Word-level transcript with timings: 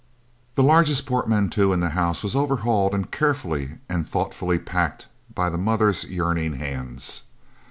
The 0.55 0.63
largest 0.63 1.05
portmanteau 1.05 1.71
in 1.73 1.79
the 1.79 1.89
house 1.89 2.23
was 2.23 2.35
overhauled 2.35 2.95
and 2.95 3.11
carefully 3.11 3.77
and 3.87 4.09
thoughtfully 4.09 4.57
packed 4.57 5.05
by 5.31 5.47
the 5.51 5.59
mother's 5.59 6.05
yearning 6.05 6.53
hands. 6.53 7.21